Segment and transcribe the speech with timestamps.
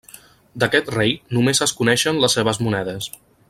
[0.63, 3.13] D'aquest rei només es coneixen les seves monedes.